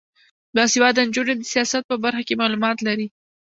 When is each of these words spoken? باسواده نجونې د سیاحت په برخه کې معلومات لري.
باسواده 0.55 1.01
نجونې 1.07 1.33
د 1.37 1.41
سیاحت 1.51 1.83
په 1.89 1.95
برخه 2.03 2.23
کې 2.27 2.39
معلومات 2.41 2.77
لري. 2.87 3.07